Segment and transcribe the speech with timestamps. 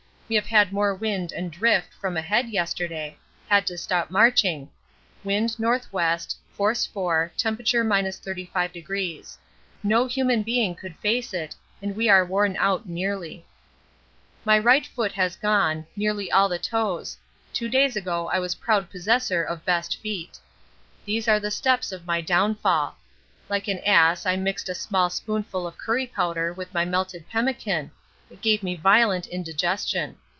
[0.31, 3.17] We have had more wind and drift from ahead yesterday;
[3.49, 4.69] had to stop marching;
[5.25, 6.17] wind N.W.,
[6.53, 7.59] force 4, temp.
[7.59, 9.37] 35°.
[9.83, 13.45] No human being could face it, and we are worn out nearly.
[14.45, 17.17] My right foot has gone, nearly all the toes
[17.51, 20.39] two days ago I was proud possessor of best feet.
[21.03, 22.95] These are the steps of my downfall.
[23.49, 27.91] Like an ass I mixed a small spoonful of curry powder with my melted pemmican
[28.29, 30.15] it gave me violent indigestion.